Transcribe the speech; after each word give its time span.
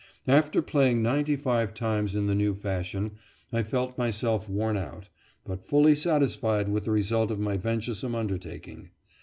After 0.27 0.63
playing 0.63 1.03
ninety 1.03 1.35
five 1.35 1.75
times 1.75 2.15
in 2.15 2.25
the 2.25 2.33
new 2.33 2.55
fashion, 2.55 3.19
I 3.53 3.61
felt 3.61 3.99
myself 3.99 4.49
worn 4.49 4.75
out, 4.75 5.09
but 5.45 5.63
fully 5.63 5.93
satisfied 5.93 6.69
with 6.69 6.85
the 6.85 6.91
result 6.91 7.29
of 7.29 7.39
my 7.39 7.55
venturesome 7.55 8.15
undertaking. 8.15 8.89